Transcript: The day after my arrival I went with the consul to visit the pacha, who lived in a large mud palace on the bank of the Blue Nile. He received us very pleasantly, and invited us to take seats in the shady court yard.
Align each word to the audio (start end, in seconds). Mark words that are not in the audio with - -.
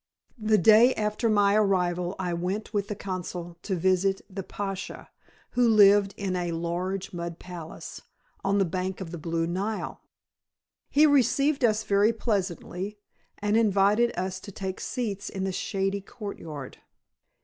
The 0.39 0.57
day 0.57 0.95
after 0.95 1.29
my 1.29 1.53
arrival 1.53 2.15
I 2.17 2.33
went 2.33 2.73
with 2.73 2.87
the 2.87 2.95
consul 2.95 3.59
to 3.61 3.75
visit 3.75 4.19
the 4.27 4.41
pacha, 4.41 5.11
who 5.51 5.67
lived 5.69 6.15
in 6.17 6.35
a 6.35 6.53
large 6.53 7.13
mud 7.13 7.37
palace 7.37 8.01
on 8.43 8.57
the 8.57 8.65
bank 8.65 8.99
of 8.99 9.11
the 9.11 9.19
Blue 9.19 9.45
Nile. 9.45 10.01
He 10.89 11.05
received 11.05 11.63
us 11.63 11.83
very 11.83 12.13
pleasantly, 12.13 12.97
and 13.37 13.55
invited 13.55 14.11
us 14.17 14.39
to 14.39 14.51
take 14.51 14.79
seats 14.79 15.29
in 15.29 15.43
the 15.43 15.51
shady 15.51 16.01
court 16.01 16.39
yard. 16.39 16.79